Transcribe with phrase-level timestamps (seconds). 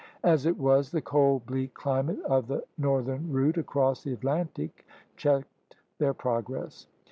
[0.23, 4.83] As it was, the cold, bleak climate of the northern route across the Atlantic
[5.15, 6.87] checked their progress.